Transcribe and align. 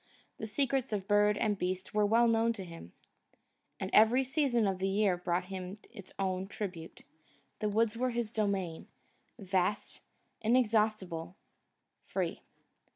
The 0.39 0.47
secrets 0.47 0.91
of 0.91 1.07
bird 1.07 1.37
and 1.37 1.59
beast 1.59 1.93
were 1.93 2.07
known 2.07 2.53
to 2.53 2.63
him; 2.63 2.91
every 3.79 4.23
season 4.23 4.65
of 4.65 4.79
the 4.79 4.87
year 4.87 5.15
brought 5.15 5.45
him 5.45 5.77
its 5.93 6.11
own 6.17 6.47
tribute; 6.47 7.03
the 7.59 7.69
woods 7.69 7.95
were 7.95 8.09
his 8.09 8.31
domain, 8.33 8.87
vast, 9.37 10.01
inexhaustible, 10.41 11.35
free. 12.07 12.41